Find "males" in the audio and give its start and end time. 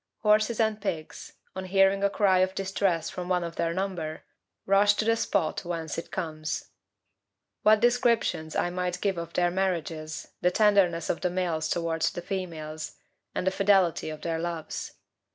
11.29-11.69